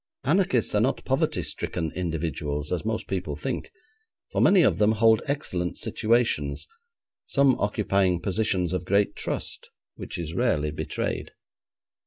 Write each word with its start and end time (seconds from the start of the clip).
Anarchists 0.23 0.73
are 0.73 0.81
not 0.81 1.05
poverty 1.05 1.43
stricken 1.43 1.91
individuals, 1.91 2.71
as 2.71 2.83
most 2.83 3.05
people 3.05 3.35
think, 3.35 3.69
for 4.31 4.41
many 4.41 4.63
of 4.63 4.79
them 4.79 4.93
hold 4.93 5.21
excellent 5.27 5.77
situations, 5.77 6.67
some 7.23 7.53
occupying 7.59 8.19
positions 8.19 8.73
of 8.73 8.83
great 8.83 9.15
trust, 9.15 9.69
which 9.97 10.17
is 10.17 10.33
rarely 10.33 10.71
betrayed. 10.71 11.33